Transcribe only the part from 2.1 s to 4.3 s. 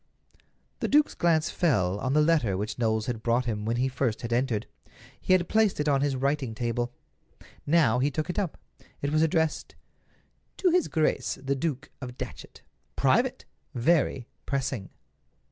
the letter which Knowles had brought him when he first